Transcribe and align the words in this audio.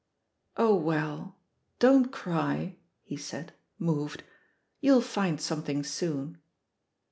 "Oh, 0.57 0.73
well, 0.73 1.37
don't 1.77 2.11
cry," 2.11 2.77
he 3.03 3.15
said, 3.17 3.53
moved; 3.77 4.23
"you'll 4.79 4.99
find 4.99 5.39
something 5.39 5.83
soon." 5.83 6.39